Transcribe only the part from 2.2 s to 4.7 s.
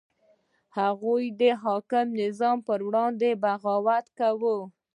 نظام په وړاندې بغاوت کاوه.